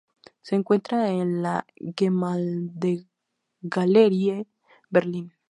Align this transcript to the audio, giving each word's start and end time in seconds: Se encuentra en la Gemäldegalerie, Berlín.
Se 0.41 0.55
encuentra 0.55 1.11
en 1.11 1.43
la 1.43 1.67
Gemäldegalerie, 1.95 4.47
Berlín. 4.89 5.31